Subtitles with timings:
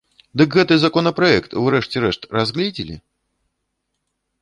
[0.41, 3.01] Дык гэты законапраект у рэшце рэшт разгледзелі?